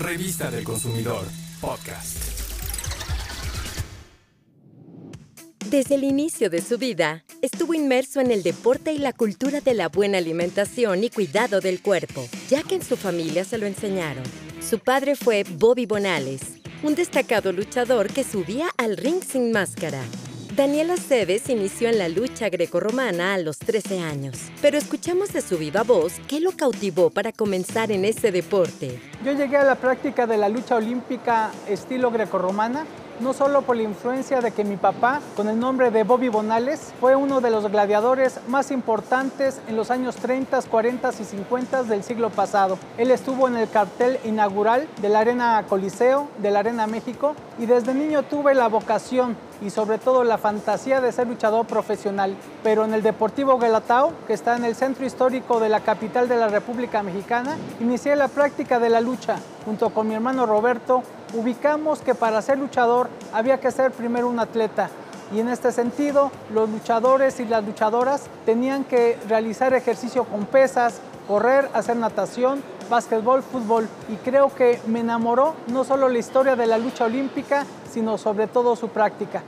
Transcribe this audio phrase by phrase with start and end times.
[0.00, 1.26] Revista del Consumidor,
[1.60, 2.16] podcast.
[5.68, 9.74] Desde el inicio de su vida, estuvo inmerso en el deporte y la cultura de
[9.74, 14.24] la buena alimentación y cuidado del cuerpo, ya que en su familia se lo enseñaron.
[14.66, 16.40] Su padre fue Bobby Bonales,
[16.82, 20.02] un destacado luchador que subía al ring sin máscara.
[20.60, 25.56] Daniela Cebes inició en la lucha grecorromana a los 13 años, pero escuchamos de su
[25.56, 29.00] viva voz qué lo cautivó para comenzar en ese deporte.
[29.24, 32.84] Yo llegué a la práctica de la lucha olímpica estilo grecorromana
[33.20, 36.92] no solo por la influencia de que mi papá, con el nombre de Bobby Bonales,
[37.00, 42.02] fue uno de los gladiadores más importantes en los años 30, 40 y 50 del
[42.02, 42.78] siglo pasado.
[42.96, 47.66] Él estuvo en el cartel inaugural de la Arena Coliseo, de la Arena México, y
[47.66, 52.34] desde niño tuve la vocación y sobre todo la fantasía de ser luchador profesional.
[52.62, 56.36] Pero en el Deportivo Galatao, que está en el centro histórico de la capital de
[56.36, 61.02] la República Mexicana, inicié la práctica de la lucha junto con mi hermano Roberto
[61.34, 64.90] ubicamos que para ser luchador había que ser primero un atleta.
[65.32, 71.00] Y en este sentido, los luchadores y las luchadoras tenían que realizar ejercicio con pesas,
[71.28, 73.88] correr, hacer natación, básquetbol, fútbol.
[74.08, 78.48] Y creo que me enamoró no solo la historia de la lucha olímpica, sino sobre
[78.48, 79.42] todo su práctica.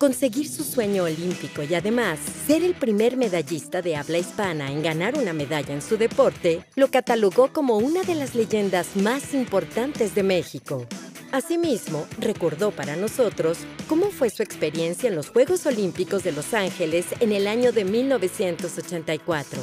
[0.00, 5.18] Conseguir su sueño olímpico y además ser el primer medallista de habla hispana en ganar
[5.18, 10.22] una medalla en su deporte lo catalogó como una de las leyendas más importantes de
[10.22, 10.86] México.
[11.32, 13.58] Asimismo, recordó para nosotros
[13.90, 17.84] cómo fue su experiencia en los Juegos Olímpicos de Los Ángeles en el año de
[17.84, 19.60] 1984.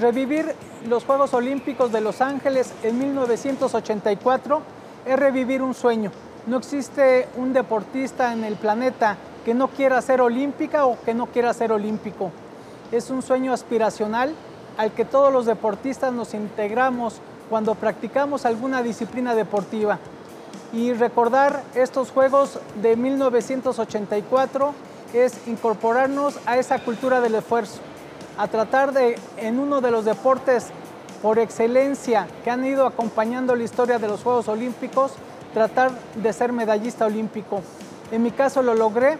[0.00, 0.52] Revivir
[0.88, 4.62] los Juegos Olímpicos de Los Ángeles en 1984
[5.06, 6.10] es revivir un sueño.
[6.48, 11.26] No existe un deportista en el planeta que no quiera ser olímpica o que no
[11.26, 12.32] quiera ser olímpico.
[12.90, 14.34] Es un sueño aspiracional
[14.76, 20.00] al que todos los deportistas nos integramos cuando practicamos alguna disciplina deportiva.
[20.72, 24.74] Y recordar estos Juegos de 1984
[25.14, 27.78] es incorporarnos a esa cultura del esfuerzo,
[28.38, 30.70] a tratar de, en uno de los deportes
[31.22, 35.12] por excelencia que han ido acompañando la historia de los Juegos Olímpicos,
[35.54, 37.62] tratar de ser medallista olímpico.
[38.10, 39.18] En mi caso lo logré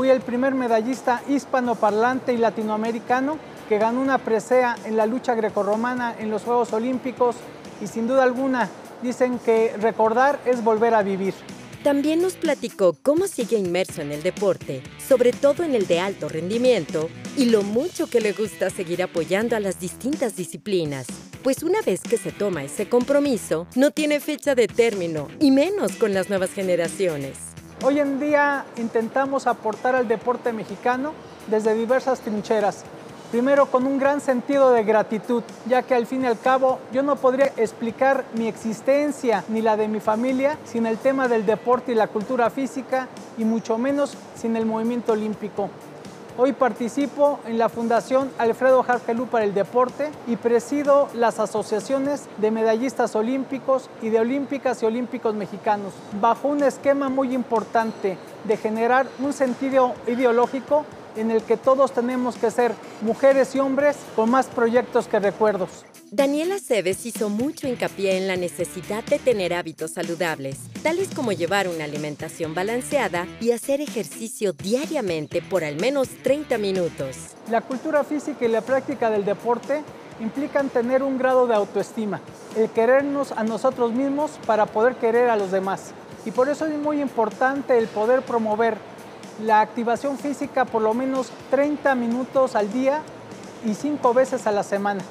[0.00, 3.36] Fui el primer medallista hispanoparlante y latinoamericano
[3.68, 7.36] que ganó una presea en la lucha grecorromana en los Juegos Olímpicos
[7.82, 8.70] y sin duda alguna
[9.02, 11.34] dicen que recordar es volver a vivir.
[11.84, 16.30] También nos platicó cómo sigue inmerso en el deporte, sobre todo en el de alto
[16.30, 21.08] rendimiento, y lo mucho que le gusta seguir apoyando a las distintas disciplinas.
[21.42, 25.92] Pues una vez que se toma ese compromiso, no tiene fecha de término, y menos
[25.96, 27.49] con las nuevas generaciones.
[27.82, 31.14] Hoy en día intentamos aportar al deporte mexicano
[31.46, 32.84] desde diversas trincheras.
[33.30, 37.02] Primero con un gran sentido de gratitud, ya que al fin y al cabo yo
[37.02, 41.92] no podría explicar mi existencia ni la de mi familia sin el tema del deporte
[41.92, 43.08] y la cultura física
[43.38, 45.70] y mucho menos sin el movimiento olímpico.
[46.38, 52.50] Hoy participo en la Fundación Alfredo Jargelú para el Deporte y presido las asociaciones de
[52.50, 59.06] medallistas olímpicos y de olímpicas y olímpicos mexicanos, bajo un esquema muy importante de generar
[59.18, 60.84] un sentido ideológico
[61.16, 62.72] en el que todos tenemos que ser
[63.02, 65.84] mujeres y hombres con más proyectos que recuerdos.
[66.12, 71.68] Daniela Cebes hizo mucho hincapié en la necesidad de tener hábitos saludables, tales como llevar
[71.68, 77.16] una alimentación balanceada y hacer ejercicio diariamente por al menos 30 minutos.
[77.48, 79.82] La cultura física y la práctica del deporte
[80.20, 82.20] implican tener un grado de autoestima,
[82.56, 85.92] el querernos a nosotros mismos para poder querer a los demás.
[86.26, 88.76] Y por eso es muy importante el poder promover
[89.42, 93.02] la activación física por lo menos 30 minutos al día
[93.64, 95.02] y 5 veces a la semana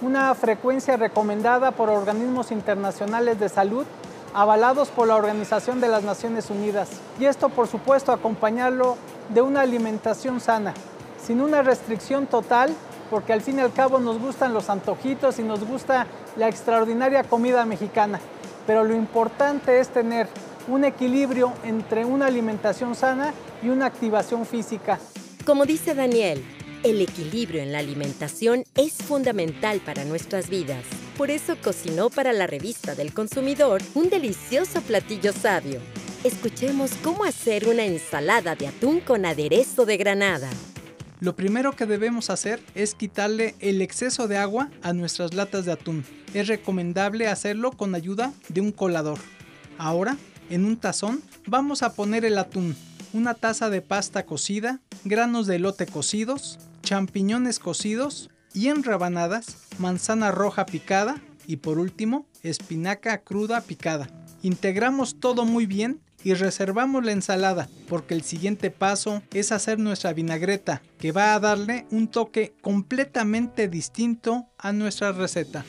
[0.00, 3.86] una frecuencia recomendada por organismos internacionales de salud
[4.34, 6.90] avalados por la Organización de las Naciones Unidas.
[7.20, 8.96] Y esto, por supuesto, acompañarlo
[9.28, 10.74] de una alimentación sana,
[11.24, 12.74] sin una restricción total,
[13.10, 17.22] porque al fin y al cabo nos gustan los antojitos y nos gusta la extraordinaria
[17.22, 18.18] comida mexicana.
[18.66, 20.28] Pero lo importante es tener
[20.66, 23.32] un equilibrio entre una alimentación sana
[23.64, 25.00] y una activación física.
[25.44, 26.44] Como dice Daniel,
[26.82, 30.84] el equilibrio en la alimentación es fundamental para nuestras vidas.
[31.16, 35.80] Por eso cocinó para la revista del consumidor un delicioso platillo sabio.
[36.24, 40.50] Escuchemos cómo hacer una ensalada de atún con aderezo de granada.
[41.20, 45.72] Lo primero que debemos hacer es quitarle el exceso de agua a nuestras latas de
[45.72, 46.04] atún.
[46.34, 49.18] Es recomendable hacerlo con ayuda de un colador.
[49.78, 50.18] Ahora,
[50.50, 52.76] en un tazón, vamos a poner el atún,
[53.14, 60.32] una taza de pasta cocida, granos de elote cocidos, champiñones cocidos y en rebanadas, manzana
[60.32, 64.08] roja picada, y por último, espinaca cruda picada.
[64.42, 70.12] Integramos todo muy bien y reservamos la ensalada porque el siguiente paso es hacer nuestra
[70.12, 75.64] vinagreta que va a darle un toque completamente distinto a nuestra receta.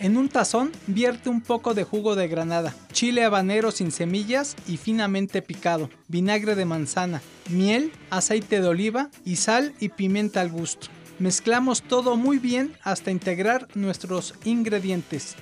[0.00, 4.76] En un tazón vierte un poco de jugo de granada, chile habanero sin semillas y
[4.76, 10.86] finamente picado, vinagre de manzana, miel, aceite de oliva y sal y pimienta al gusto.
[11.18, 15.34] Mezclamos todo muy bien hasta integrar nuestros ingredientes.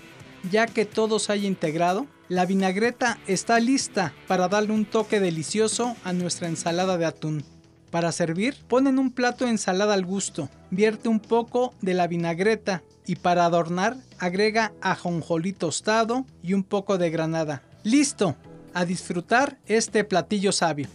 [0.51, 5.97] Ya que todo se haya integrado, la vinagreta está lista para darle un toque delicioso
[6.03, 7.56] a nuestra ensalada de atún.
[7.91, 12.83] Para servir, ponen un plato de ensalada al gusto, vierte un poco de la vinagreta
[13.07, 17.63] y para adornar agrega ajonjolí tostado y un poco de granada.
[17.85, 18.37] ¡Listo!
[18.75, 20.89] A disfrutar este platillo sabio.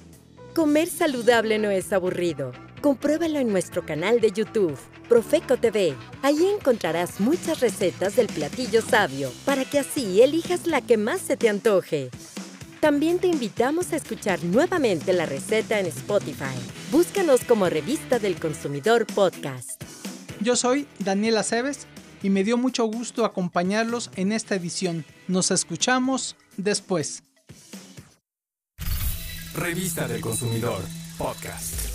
[0.54, 2.52] Comer saludable no es aburrido.
[2.82, 4.78] Compruébalo en nuestro canal de YouTube,
[5.08, 5.96] Profeco TV.
[6.24, 11.38] Allí encontrarás muchas recetas del platillo sabio para que así elijas la que más se
[11.38, 12.10] te antoje.
[12.82, 16.58] También te invitamos a escuchar nuevamente la receta en Spotify.
[16.92, 19.80] Búscanos como Revista del Consumidor Podcast.
[20.40, 21.86] Yo soy Daniela Cebes
[22.24, 25.06] y me dio mucho gusto acompañarlos en esta edición.
[25.28, 27.22] Nos escuchamos después.
[29.54, 30.82] Revista del Consumidor,
[31.20, 31.91] podcast.